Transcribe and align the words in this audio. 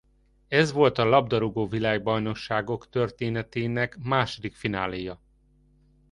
Ez 0.47 0.71
volt 0.71 0.97
a 0.97 1.05
labdarúgó-világbajnokságok 1.05 2.89
történetének 2.89 3.97
második 3.97 4.55
fináléja. 4.55 5.21